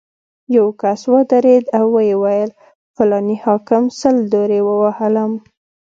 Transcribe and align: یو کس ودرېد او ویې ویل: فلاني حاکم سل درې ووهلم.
یو 0.55 0.67
کس 0.81 1.01
ودرېد 1.11 1.65
او 1.77 1.85
ویې 1.95 2.15
ویل: 2.21 2.49
فلاني 2.95 3.37
حاکم 3.43 3.83
سل 3.99 4.15
درې 4.35 4.59
ووهلم. 4.67 5.31